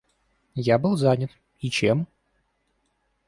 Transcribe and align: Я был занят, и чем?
Я 0.55 0.79
был 0.79 0.97
занят, 0.97 1.29
и 1.59 1.69
чем? 1.69 2.07